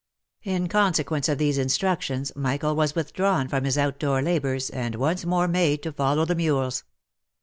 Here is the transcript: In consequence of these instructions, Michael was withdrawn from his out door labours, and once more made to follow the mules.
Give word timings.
In 0.41 0.67
consequence 0.67 1.29
of 1.29 1.37
these 1.37 1.59
instructions, 1.59 2.35
Michael 2.35 2.75
was 2.75 2.95
withdrawn 2.95 3.47
from 3.47 3.65
his 3.65 3.77
out 3.77 3.99
door 3.99 4.19
labours, 4.23 4.71
and 4.71 4.95
once 4.95 5.25
more 5.27 5.47
made 5.47 5.83
to 5.83 5.91
follow 5.91 6.25
the 6.25 6.33
mules. 6.33 6.83